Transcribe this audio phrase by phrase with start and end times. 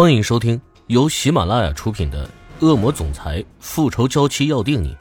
[0.00, 2.24] 欢迎收听由喜马拉雅出品的
[2.64, 4.94] 《恶魔总裁复仇娇妻要定你》，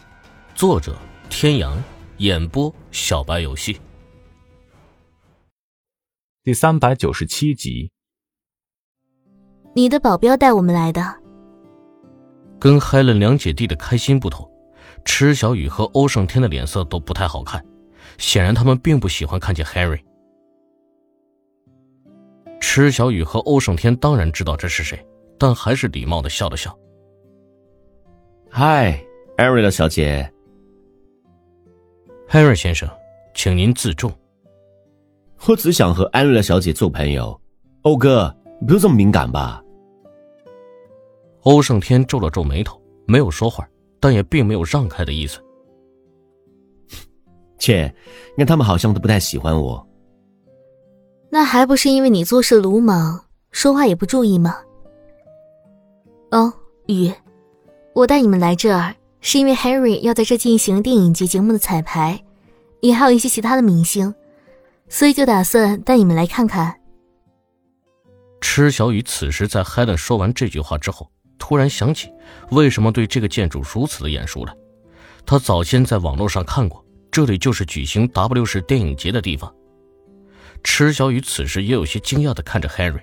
[0.56, 0.98] 作者：
[1.30, 1.78] 天阳，
[2.18, 3.80] 演播：小白游戏。
[6.44, 7.92] 第三百九十七集。
[9.76, 11.16] 你的保镖带我们来的。
[12.60, 14.50] 跟 Helen 两姐弟的开心不同，
[15.06, 17.64] 池小雨和欧胜天的脸色都不太好看，
[18.18, 20.02] 显然他们并不喜欢看见 Harry。
[22.60, 25.06] 池小雨和欧胜天当然知道这是谁，
[25.38, 26.78] 但还是礼貌的笑了笑。
[28.50, 29.00] 嗨，
[29.38, 30.32] 艾瑞拉小姐。
[32.30, 32.90] Harry 先生，
[33.34, 34.12] 请您自重。
[35.48, 37.40] 我只想和艾瑞拉小姐做朋友。
[37.84, 39.64] 欧哥，你不用这么敏感吧？
[41.44, 43.66] 欧胜天皱了皱眉头，没有说话，
[44.00, 45.42] 但也并没有让开的意思。
[47.58, 47.94] 切，
[48.36, 49.88] 你看他们好像都不太喜欢我。
[51.30, 54.58] 那还不是因为你做事鲁莽，说话也不注意吗？
[56.32, 56.54] 哦，
[56.88, 57.12] 雨，
[57.94, 62.24] 我带你们来这儿是因为 Harry 要在这进行电影节节目的彩排，
[62.82, 64.14] 也还有一些其他的明星，
[64.88, 66.80] 所以就打算带你们来看看。
[68.40, 72.12] 池小雨此时在 Helen 说完这句话之后，突然想起
[72.52, 74.54] 为什么对这个建筑如此的眼熟了。
[75.26, 79.54] 他早先在网络上看过，这里就是举行 W 市电影节的地方。
[80.70, 83.02] 池小雨此时也有些惊讶的看着 Harry。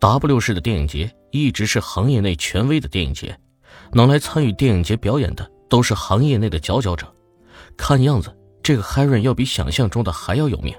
[0.00, 3.38] W 市的电影节一直是行业内权威的电影节，
[3.92, 7.06] 能来参与电影节表演的都是行业内的佼佼者。
[7.78, 10.74] 看样子，这个 Harry 要比想象中的还要有名。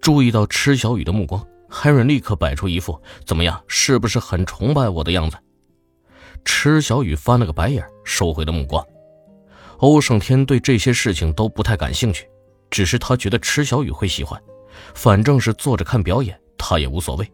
[0.00, 5.36] 注意到池小雨的目光，Harry 立刻摆出一副“怎么样，是不是很崇拜我的样子？”
[6.46, 8.82] 池小雨翻了个白眼，收回了目光。
[9.78, 12.24] 欧胜天对这些事情都不太感兴趣，
[12.70, 14.40] 只是他觉得池小雨会喜欢。
[14.94, 17.30] 反正是坐着看表演，他也无所谓。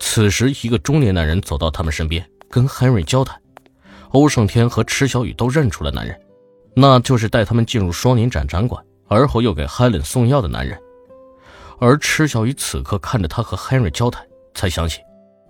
[0.00, 3.40] 此时，一个中年男人走到他们身边，跟 Henry 交谈。
[4.10, 6.18] 欧胜天和池小雨都认出了男人，
[6.74, 10.78] 那就是带他们进入双年展展馆，而后又给 Helen 送药的男人。
[11.78, 15.00] 而池小雨此刻看着他和 Henry 交谈，才想起，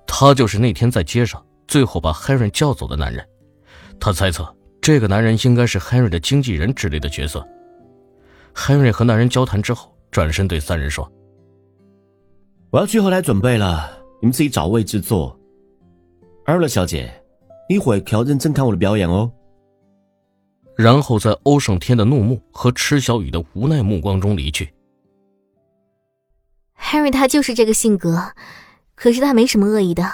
[0.07, 3.25] 他就是那天在街上最后把 Henry 叫走的男人。
[4.01, 7.47] 他猜测，这个男人应该是 Henry 的经纪人之类的角色。
[8.55, 9.95] Henry 和男人交谈之后。
[10.11, 11.11] 转身对三人说
[12.71, 15.39] ：“我要去后台准备了，你们自己找位置坐。”
[16.47, 17.13] 艾乐小姐，
[17.69, 19.31] 一会可要认真看我的表演哦。
[20.77, 24.73] 然后在欧胜天的怒目和池小雨的无奈目光中离去。
[26.79, 28.33] Harry 他就是这个性格，
[28.95, 30.05] 可是他没什么恶意的。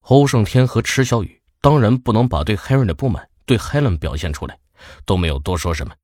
[0.00, 4.58] 欧胜天和池小雨当然不能把对 Harry 的不满对 Helen 表现出来，
[5.04, 5.94] 都没有多说什么。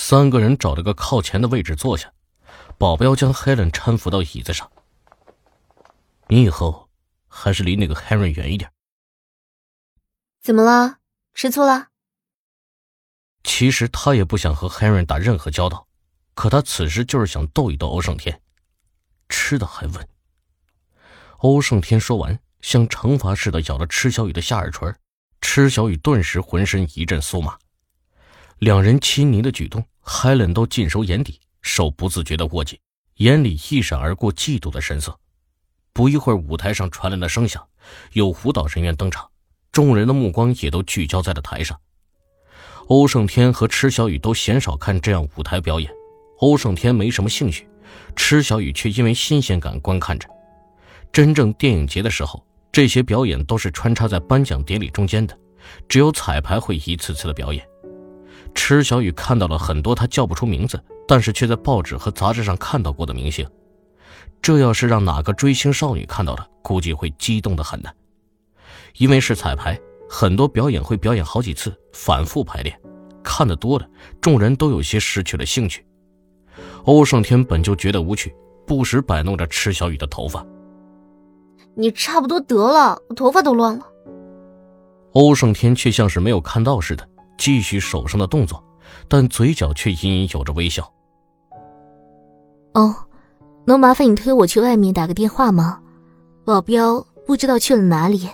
[0.00, 2.12] 三个人找了个靠前的位置坐下，
[2.78, 4.70] 保镖将 Helen 搀扶到椅子上。
[6.28, 6.88] 你以后
[7.26, 8.70] 还是离那个 Henry 远一点。
[10.40, 10.98] 怎么了？
[11.34, 11.88] 吃醋了？
[13.42, 15.88] 其实他也不想和 Henry 打任何交道，
[16.34, 18.40] 可他此时就是想逗一逗欧胜天。
[19.28, 20.08] 吃的还问。
[21.38, 24.94] 欧胜天说完，像惩罚似的咬了池小雨的下耳垂，
[25.40, 27.58] 池小雨顿时浑身一阵酥麻。
[28.58, 32.76] 两人亲昵的举动，Helen 都尽收眼底，手不自觉的握紧，
[33.18, 35.16] 眼里一闪而过嫉妒的神色。
[35.92, 37.64] 不一会儿，舞台上传来了声响，
[38.14, 39.30] 有舞蹈人员登场，
[39.70, 41.78] 众人的目光也都聚焦在了台上。
[42.88, 45.88] 欧胜天和池小雨都鲜少看这样舞台表演，
[46.38, 47.68] 欧胜天没什么兴趣，
[48.16, 50.28] 池小雨却因为新鲜感观看着。
[51.12, 55.38] 真正电影节的时候，这些表演都是穿插在颁奖典礼中间的，
[55.88, 57.64] 只有彩排会一次次的表演。
[58.54, 63.46] 池小雨看到了很多他叫不出名字，但是却在报纸和杂志上看到过的明星。
[64.40, 67.90] 这要是让哪个追星少女看到了，估计会激动的很呢。
[68.96, 69.78] 因为是彩排，
[70.08, 72.80] 很多表演会表演好几次，反复排练。
[73.22, 73.86] 看得多了，
[74.20, 75.84] 众人都有些失去了兴趣。
[76.84, 78.34] 欧胜天本就觉得无趣，
[78.66, 80.44] 不时摆弄着池小雨的头发。
[81.74, 83.86] 你差不多得了，我头发都乱了。
[85.12, 87.06] 欧胜天却像是没有看到似的。
[87.38, 88.62] 继续手上的动作，
[89.08, 90.92] 但嘴角却隐隐有着微笑。
[92.74, 92.94] 哦，
[93.64, 95.80] 能麻烦你推我去外面打个电话吗？
[96.44, 98.28] 保镖不知道去了哪里。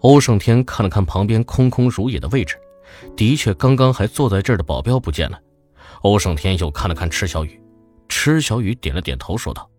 [0.00, 2.56] 欧胜天看了看旁边空空如也的位置，
[3.16, 5.38] 的确，刚刚还坐在这儿的保镖不见了。
[6.02, 7.62] 欧胜天又看了看池小雨，
[8.08, 9.70] 池小雨点了点头，说道：“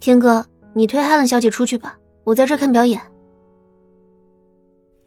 [0.00, 0.44] 天哥，
[0.74, 3.00] 你推汉兰小姐出去吧，我在这看表演。”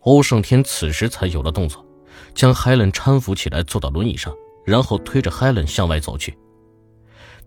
[0.02, 1.86] 欧胜天此时才有了动作，
[2.34, 4.34] 将 Helen 搀扶起来，坐到轮椅上，
[4.66, 6.38] 然后推着 Helen 向外走去。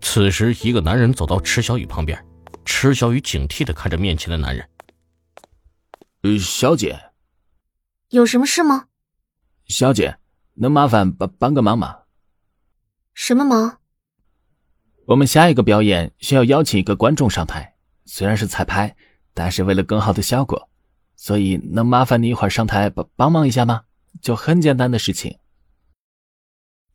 [0.01, 2.23] 此时，一个男人走到池小雨旁边，
[2.65, 2.93] 池。
[2.93, 4.69] 小雨警惕的看着面前的男人。
[6.21, 6.99] 呃，小姐，
[8.09, 8.87] 有什么事吗？
[9.67, 10.17] 小姐，
[10.55, 11.99] 能麻烦帮帮个忙吗？
[13.13, 13.79] 什么忙？
[15.07, 18.95] 我们下一个表演需要邀请一个观众上台，虽然是彩排，
[19.33, 20.69] 但是为了更好的效果，
[21.23, 23.83] 所以能麻烦你一会儿上台帮帮忙一下吗？
[24.21, 25.37] 就很简单的事情。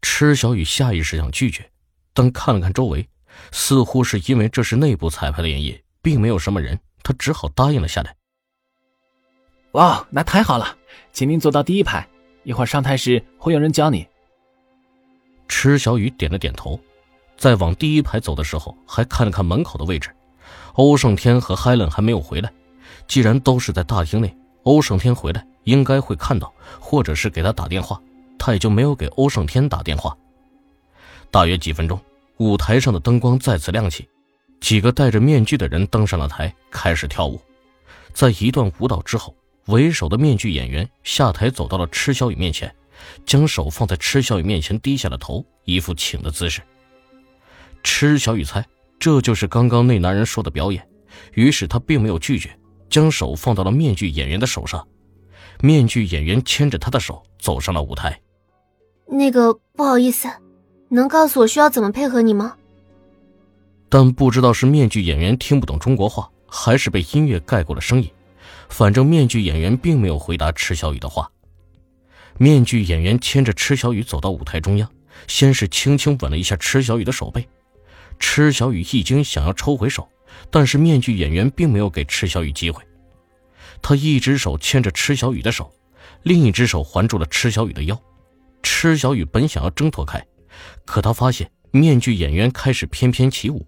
[0.02, 1.70] 池小雨下意识想拒绝，
[2.12, 3.08] 但看了看周围，
[3.52, 8.14] 似乎是因为这是内部彩排的原因，并没有什么人，他只好答应了下来。
[9.72, 10.76] 哇，那太好了，
[11.10, 12.06] 请您坐到第一排，
[12.44, 14.06] 一会儿上台时会有人教你。
[15.48, 16.78] 池小雨点了点头，
[17.38, 20.14] 在往第一排走的时候，还看了看门口的位置。
[20.74, 22.52] 欧胜天和海伦还没有回来，
[23.08, 28.00] 既然都是在大厅内，欧胜天回来应该会看到，或者是给他打电话，
[28.38, 30.16] 他也就没有给欧胜天打电话。
[31.30, 32.00] 大约几分钟，
[32.36, 34.08] 舞台上的灯光再次亮起，
[34.60, 37.40] 几个戴着面具的人登上了台，开始跳舞。
[38.12, 39.34] 在一段舞蹈之后，
[39.66, 42.72] 为首的面具演员下台走到了池小雨面前。
[43.24, 46.60] 将手放在池小雨面前，低下了头，一副请的姿势。
[47.84, 48.66] 池小雨猜
[48.98, 50.84] 这就是刚刚那男人说的表演，
[51.32, 52.50] 于是他并没有拒绝，
[52.88, 54.86] 将手放到了面具演员的手上。
[55.60, 58.20] 面具演员牵着他的手走上了舞台。
[59.06, 60.28] 那个不好意思，
[60.88, 62.56] 能告诉我需要怎么配合你吗？
[63.88, 68.10] 但不知道是面具演员听不懂中国话，还是被音乐盖过了声音，
[68.68, 71.30] 反正面具演员并没有回答池小雨的话。
[72.36, 74.88] 面具演员牵着池小雨走到舞台中央，
[75.26, 77.48] 先是轻轻吻了一下池小雨的手背。
[78.20, 80.06] 池小雨一惊，想要抽回手，
[80.50, 82.82] 但是面具演员并没有给池小雨机会。
[83.80, 85.72] 他一只手牵着池小雨的手，
[86.22, 88.00] 另一只手环住了池小雨的腰。
[88.62, 90.24] 池小雨本想要挣脱开，
[90.84, 93.66] 可他发现面具演员开始翩翩起舞，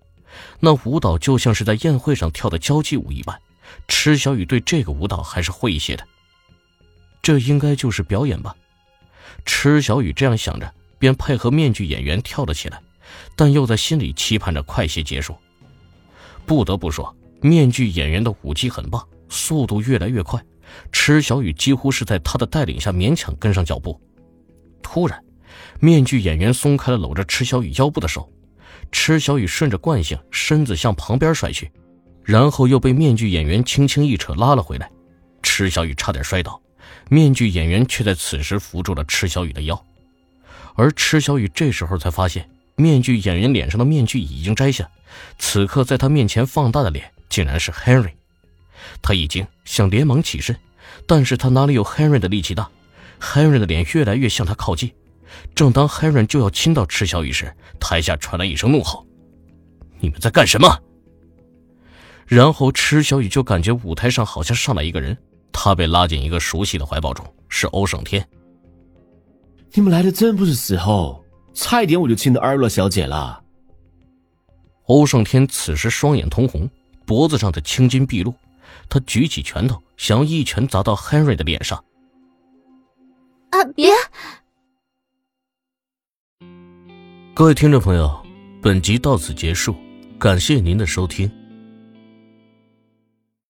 [0.58, 3.40] 那舞蹈就像是在宴会上跳的交际舞一般。
[3.86, 6.04] 池小雨对这个舞蹈还是会一些的。
[7.22, 8.56] 这应该就是表演吧，
[9.44, 12.80] 池小雨这样想着，便配合面具演员跳了起来，
[13.36, 15.36] 但又在心里期盼着快些结束。
[16.50, 20.42] 不得不说，面具演员的舞技很棒，速度越来越快，
[20.90, 24.00] 池小雨几乎是在他的带领下勉强跟上脚步。
[24.82, 25.22] 突然，
[25.78, 28.28] 面具演员松开了搂着池小雨腰部的手，
[28.90, 31.70] 池小雨顺着惯性，身子向旁边摔去，
[32.24, 34.90] 然后又被面具演员轻轻一扯拉了回来，
[35.44, 36.60] 池小雨差点摔倒。
[37.08, 39.86] 面具演员却在此时扶住了池小雨的腰，
[40.74, 42.44] 而池小雨这时候才发现，
[42.80, 44.90] 面具演员脸上的面具已经摘下，
[45.38, 48.12] 此刻在他面前放大的脸竟然是 Henry。
[49.02, 50.56] 他一惊，想连忙起身，
[51.06, 52.70] 但是他哪里有 Henry 的力气大
[53.20, 54.90] ？Henry 的脸越来越向他靠近，
[55.54, 59.06] 正当 Henry 就要亲到池小雨时，台下传来一声怒吼
[60.00, 60.78] ：“你们在干什么？”
[62.26, 65.16] 然后池小雨就感觉舞台上好像上来一个人。
[65.52, 68.26] 他被拉进一个熟悉的怀抱中，是欧胜天。
[69.72, 71.19] 你们来的真不是时候，
[71.52, 73.42] 差一点我就亲到艾洛小姐了。
[74.86, 76.68] 欧胜天此时双眼通红，
[77.06, 78.34] 脖子上的青筋毕露，
[78.88, 81.82] 他举起拳头，想要一拳砸到 Henry 的脸上。
[83.50, 83.64] 啊！
[83.74, 83.90] 别！
[87.34, 88.20] 各位听众朋友，
[88.60, 89.74] 本集到此结束，
[90.18, 91.30] 感谢您的收听。